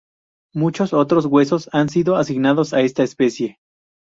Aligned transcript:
Muchos 0.55 0.93
otros 0.93 1.27
huesos 1.27 1.69
han 1.73 1.87
sido 1.89 2.15
asignados 2.15 2.73
a 2.73 2.81
esta 2.81 3.03
especie. 3.03 3.59